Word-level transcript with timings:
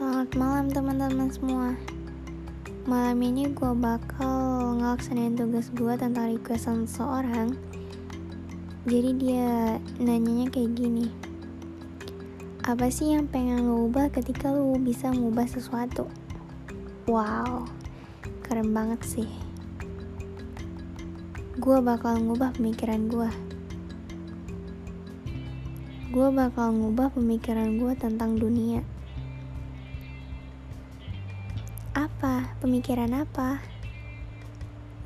Selamat 0.00 0.32
malam 0.32 0.66
teman-teman 0.72 1.28
semua. 1.28 1.76
Malam 2.88 3.20
ini 3.20 3.52
gue 3.52 3.72
bakal 3.76 4.80
ngelaksanain 4.80 5.36
tugas 5.36 5.68
gue 5.76 5.92
tentang 5.92 6.32
requestan 6.32 6.88
seseorang 6.88 7.52
Jadi 8.88 9.10
dia 9.20 9.76
nanyanya 10.00 10.48
kayak 10.48 10.72
gini. 10.72 11.12
Apa 12.64 12.88
sih 12.88 13.12
yang 13.12 13.28
pengen 13.28 13.68
lo 13.68 13.92
ubah 13.92 14.08
ketika 14.08 14.48
lo 14.48 14.72
bisa 14.80 15.12
ngubah 15.12 15.44
sesuatu? 15.44 16.08
Wow, 17.04 17.68
keren 18.40 18.72
banget 18.72 19.04
sih. 19.04 19.28
Gue 21.60 21.76
bakal 21.84 22.24
ngubah 22.24 22.56
pemikiran 22.56 23.04
gue 23.04 23.28
gue 26.10 26.28
bakal 26.32 26.72
ngubah 26.72 27.12
pemikiran 27.12 27.76
gue 27.76 27.92
tentang 28.00 28.40
dunia. 28.40 28.80
Apa? 32.20 32.52
Pemikiran 32.60 33.16
apa? 33.16 33.64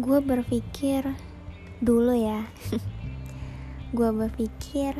Gue 0.00 0.24
berpikir 0.24 1.04
dulu 1.84 2.16
ya. 2.16 2.48
gue 4.00 4.10
berpikir 4.16 4.96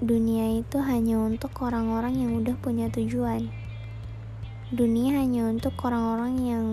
dunia 0.00 0.56
itu 0.56 0.80
hanya 0.80 1.20
untuk 1.20 1.52
orang-orang 1.60 2.24
yang 2.24 2.32
udah 2.40 2.56
punya 2.56 2.88
tujuan. 2.88 3.52
Dunia 4.72 5.20
hanya 5.20 5.52
untuk 5.52 5.76
orang-orang 5.84 6.40
yang 6.40 6.66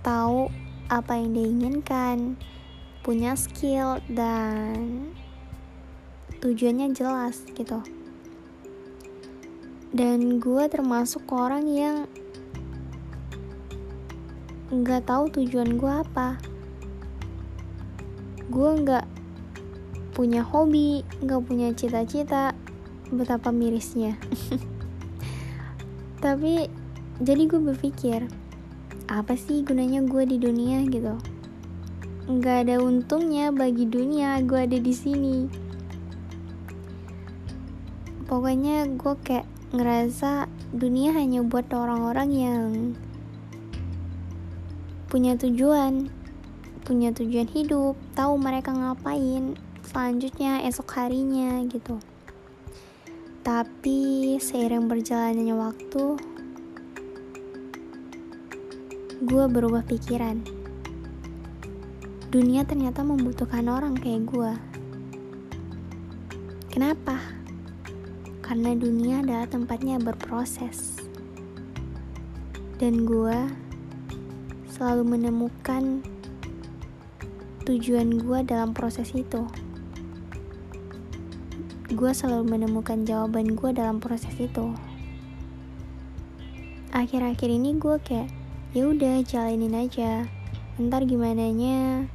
tahu 0.00 0.48
apa 0.88 1.12
yang 1.12 1.36
diinginkan, 1.36 2.40
punya 3.04 3.36
skill 3.36 4.00
dan 4.08 5.12
tujuannya 6.40 6.88
jelas 6.96 7.44
gitu 7.52 7.97
dan 9.88 10.36
gue 10.36 10.64
termasuk 10.68 11.24
orang 11.32 11.64
yang 11.64 11.96
nggak 14.68 15.08
tahu 15.08 15.32
tujuan 15.32 15.80
gue 15.80 15.92
apa. 16.04 16.36
Gue 18.52 18.70
nggak 18.84 19.06
punya 20.12 20.44
hobi 20.44 21.06
nggak 21.24 21.40
punya 21.46 21.72
cita-cita 21.72 22.52
betapa 23.08 23.48
mirisnya. 23.48 24.20
Tapi 26.24 26.68
jadi 27.24 27.42
gue 27.48 27.60
berpikir 27.72 28.28
apa 29.08 29.40
sih 29.40 29.64
gunanya 29.64 30.04
gue 30.04 30.28
di 30.28 30.36
dunia 30.36 30.84
gitu? 30.84 31.16
Nggak 32.28 32.68
ada 32.68 32.76
untungnya 32.84 33.48
bagi 33.48 33.88
dunia 33.88 34.36
gue 34.44 34.68
ada 34.68 34.76
di 34.76 34.92
sini. 34.92 35.48
Pokoknya 38.28 38.84
gue 38.84 39.14
kayak 39.24 39.57
ngerasa 39.68 40.48
dunia 40.72 41.12
hanya 41.12 41.44
buat 41.44 41.68
orang-orang 41.72 42.30
yang 42.32 42.68
punya 45.08 45.36
tujuan 45.36 46.08
punya 46.88 47.12
tujuan 47.12 47.48
hidup 47.52 47.96
tahu 48.16 48.40
mereka 48.40 48.72
ngapain 48.72 49.60
selanjutnya 49.84 50.64
esok 50.64 50.88
harinya 50.96 51.60
gitu. 51.68 52.00
Tapi 53.44 54.36
seiring 54.40 54.88
berjalannya 54.88 55.52
waktu 55.52 56.04
gue 59.24 59.44
berubah 59.52 59.84
pikiran. 59.84 60.44
Dunia 62.28 62.64
ternyata 62.64 63.04
membutuhkan 63.04 63.68
orang 63.68 63.96
kayak 63.96 64.28
gue 64.28 64.52
kenapa 66.72 67.18
karena 68.48 68.72
dunia 68.72 69.20
adalah 69.20 69.44
tempatnya 69.44 70.00
berproses. 70.00 70.96
Dan 72.80 73.04
gue 73.04 73.44
selalu 74.72 75.04
menemukan 75.04 76.00
tujuan 77.68 78.16
gue 78.16 78.38
dalam 78.48 78.72
proses 78.72 79.12
itu. 79.12 79.44
Gue 81.92 82.08
selalu 82.16 82.56
menemukan 82.56 83.04
jawaban 83.04 83.52
gue 83.52 83.68
dalam 83.76 84.00
proses 84.00 84.32
itu. 84.40 84.72
Akhir-akhir 86.96 87.52
ini 87.52 87.76
gue 87.76 88.00
kayak, 88.00 88.32
ya 88.72 88.88
udah 88.88 89.20
jalanin 89.28 89.76
aja. 89.76 90.24
Ntar 90.80 91.04
gimana 91.04 91.52
nya 91.52 92.08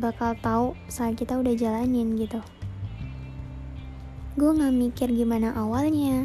bakal 0.00 0.32
tahu 0.40 0.72
saat 0.88 1.20
kita 1.20 1.36
udah 1.36 1.52
jalanin 1.52 2.16
gitu 2.16 2.40
gue 4.40 4.56
gak 4.56 4.72
mikir 4.72 5.12
gimana 5.12 5.52
awalnya. 5.52 6.24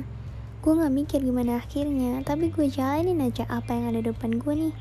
Gue 0.63 0.79
gak 0.79 0.87
mikir 0.87 1.19
gimana 1.19 1.59
akhirnya. 1.59 2.23
Tapi 2.23 2.47
gue 2.47 2.71
jalanin 2.71 3.19
aja 3.19 3.43
apa 3.51 3.75
yang 3.75 3.91
ada 3.91 4.07
depan 4.07 4.39
gue 4.39 4.53
nih. 4.55 4.73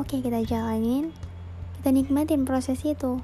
Oke 0.00 0.24
kita 0.24 0.40
jalanin. 0.40 1.12
Kita 1.76 1.92
nikmatin 1.92 2.48
proses 2.48 2.80
itu. 2.88 3.20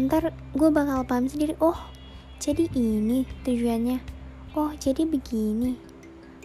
Ntar 0.00 0.32
gue 0.56 0.68
bakal 0.72 1.04
paham 1.04 1.28
sendiri 1.28 1.52
oh 1.60 1.76
jadi 2.40 2.64
ini 2.72 3.28
tujuannya. 3.44 4.00
Oh 4.56 4.72
jadi 4.80 5.04
begini. 5.04 5.76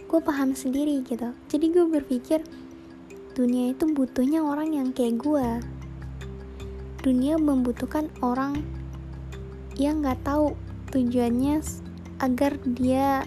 Gue 0.04 0.20
paham 0.20 0.52
sendiri 0.52 1.00
gitu. 1.08 1.32
Jadi 1.48 1.72
gue 1.72 1.88
berpikir 1.88 2.44
dunia 3.32 3.72
itu 3.72 3.88
butuhnya 3.88 4.44
orang 4.44 4.76
yang 4.76 4.92
kayak 4.92 5.16
gue 5.16 5.48
dunia 7.00 7.40
membutuhkan 7.40 8.12
orang 8.20 8.60
yang 9.80 10.04
gak 10.04 10.20
tahu 10.28 10.52
tujuannya 10.92 11.87
agar 12.18 12.58
dia 12.66 13.22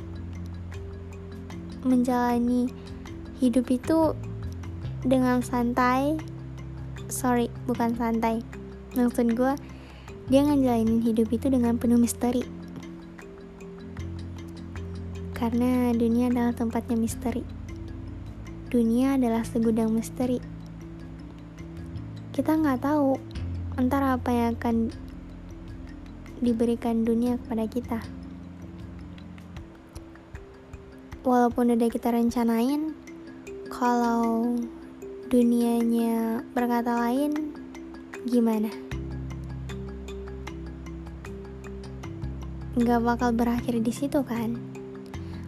menjalani 1.81 2.67
hidup 3.39 3.71
itu 3.71 4.13
dengan 5.01 5.39
santai. 5.41 6.19
Sorry 7.07 7.47
bukan 7.65 7.95
santai. 7.95 8.43
Maksud 8.95 9.33
gue 9.33 9.53
dia 10.27 10.41
ngejalanin 10.43 11.01
hidup 11.01 11.31
itu 11.31 11.47
dengan 11.47 11.79
penuh 11.79 11.97
misteri. 11.97 12.43
Karena 15.33 15.89
dunia 15.95 16.29
adalah 16.29 16.53
tempatnya 16.53 16.95
misteri. 16.99 17.41
Dunia 18.69 19.17
adalah 19.17 19.41
segudang 19.41 19.89
misteri. 19.91 20.37
Kita 22.31 22.55
nggak 22.55 22.79
tahu 22.85 23.17
antara 23.75 24.15
apa 24.15 24.29
yang 24.31 24.55
akan 24.55 24.93
diberikan 26.39 27.03
dunia 27.03 27.41
kepada 27.41 27.65
kita 27.67 27.99
walaupun 31.21 31.77
udah 31.77 31.89
kita 31.89 32.09
rencanain 32.09 32.97
kalau 33.69 34.57
dunianya 35.29 36.41
berkata 36.51 36.97
lain 36.97 37.53
gimana? 38.25 38.69
Nggak 42.73 43.01
bakal 43.05 43.29
berakhir 43.35 43.77
di 43.83 43.93
situ 43.93 44.25
kan? 44.25 44.57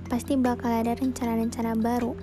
Pasti 0.06 0.38
bakal 0.38 0.86
ada 0.86 0.94
rencana-rencana 0.94 1.74
baru. 1.80 2.14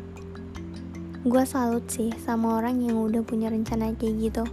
Gue 1.27 1.45
salut 1.45 1.85
sih 1.91 2.15
sama 2.23 2.63
orang 2.63 2.81
yang 2.81 2.97
udah 3.03 3.21
punya 3.27 3.51
rencana 3.51 3.93
kayak 3.99 4.31
gitu. 4.31 4.45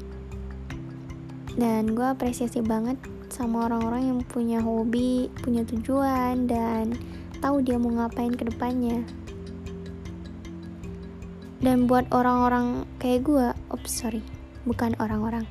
Dan 1.54 1.94
gue 1.94 2.06
apresiasi 2.06 2.66
banget 2.66 2.98
sama 3.28 3.70
orang-orang 3.70 4.10
yang 4.10 4.20
punya 4.26 4.60
hobi 4.64 5.30
punya 5.44 5.62
tujuan 5.68 6.50
dan 6.50 6.98
tahu 7.40 7.64
dia 7.64 7.78
mau 7.78 7.94
ngapain 7.94 8.34
ke 8.34 8.48
depannya. 8.48 9.02
Dan 11.58 11.90
buat 11.90 12.06
orang-orang 12.14 12.86
kayak 13.02 13.26
gue 13.26 13.48
oops 13.74 13.90
sorry 13.90 14.22
bukan 14.68 14.94
orang-orang. 15.02 15.48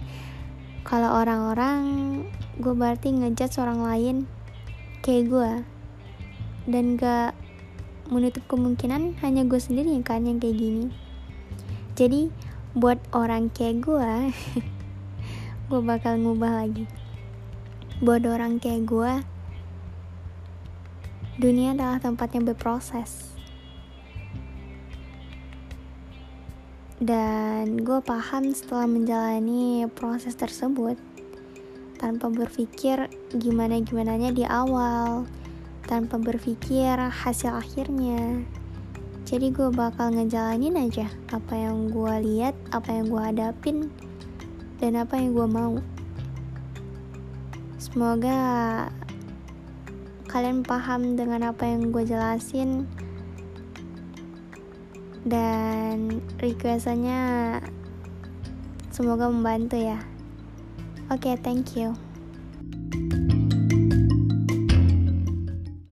Kalau 0.86 1.19
orang-orang 1.19 1.82
gue 2.62 2.75
berarti 2.76 3.11
ngejat 3.11 3.58
orang 3.58 3.82
lain 3.82 4.16
kayak 5.02 5.25
gue 5.26 5.52
dan 6.70 6.94
gak 6.94 7.34
menutup 8.06 8.46
kemungkinan 8.46 9.19
hanya 9.19 9.43
gue 9.43 9.58
sendiri 9.58 9.90
yang 9.90 10.06
kan 10.06 10.22
yang 10.22 10.38
kayak 10.38 10.55
gini. 10.55 10.94
Jadi 11.99 12.31
buat 12.76 13.02
orang 13.11 13.50
kayak 13.50 13.82
gue 13.82 14.11
gue 15.69 15.81
bakal 15.82 16.22
ngubah 16.22 16.64
lagi. 16.64 16.87
Buat 17.99 18.28
orang 18.31 18.62
kayak 18.62 18.87
gue 18.87 19.12
Dunia 21.37 21.77
adalah 21.77 22.00
tempat 22.00 22.33
yang 22.33 22.49
berproses. 22.49 23.37
Dan 26.97 27.77
gue 27.85 28.00
paham 28.00 28.56
setelah 28.56 28.88
menjalani 28.88 29.85
proses 29.93 30.33
tersebut 30.33 30.97
tanpa 32.00 32.33
berpikir 32.33 33.12
gimana-gimananya 33.37 34.33
di 34.33 34.49
awal, 34.49 35.29
tanpa 35.85 36.17
berpikir 36.17 36.97
hasil 36.97 37.53
akhirnya. 37.53 38.41
Jadi 39.29 39.53
gue 39.53 39.69
bakal 39.69 40.17
ngejalanin 40.17 40.88
aja 40.88 41.12
apa 41.37 41.53
yang 41.53 41.93
gue 41.93 42.15
lihat, 42.25 42.56
apa 42.73 42.97
yang 42.97 43.12
gue 43.12 43.21
hadapin, 43.21 43.93
dan 44.81 44.97
apa 44.97 45.21
yang 45.21 45.37
gue 45.37 45.49
mau. 45.53 45.77
Semoga 47.77 48.41
kalian 50.28 50.62
paham 50.67 51.14
dengan 51.14 51.50
apa 51.50 51.67
yang 51.67 51.90
gue 51.90 52.05
jelasin. 52.05 52.84
Dan 55.26 56.23
requestannya 56.38 57.58
semoga 58.94 59.26
membantu 59.26 59.81
ya. 59.81 59.99
Oke 61.11 61.31
okay, 61.31 61.34
thank 61.38 61.75
you 61.75 61.94